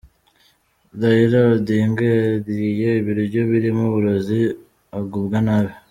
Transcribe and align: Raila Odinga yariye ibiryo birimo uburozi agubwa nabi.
Raila 0.99 1.39
Odinga 1.53 2.05
yariye 2.21 2.89
ibiryo 3.01 3.41
birimo 3.49 3.81
uburozi 3.89 4.39
agubwa 4.97 5.37
nabi. 5.45 5.73